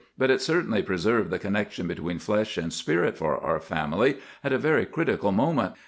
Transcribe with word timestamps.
'But 0.17 0.31
it 0.31 0.41
certainly 0.41 0.81
preserved 0.81 1.29
the 1.29 1.37
connection 1.37 1.85
between 1.85 2.17
flesh 2.17 2.57
and 2.57 2.73
spirit 2.73 3.19
for 3.19 3.37
our 3.37 3.59
family 3.59 4.17
at 4.43 4.51
a 4.51 4.57
very 4.57 4.87
critical 4.87 5.31
moment. 5.31 5.73